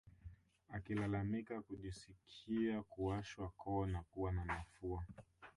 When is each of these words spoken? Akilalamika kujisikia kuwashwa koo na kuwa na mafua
Akilalamika 0.69 1.61
kujisikia 1.61 2.83
kuwashwa 2.83 3.49
koo 3.57 3.85
na 3.85 4.01
kuwa 4.03 4.31
na 4.31 4.45
mafua 4.45 5.03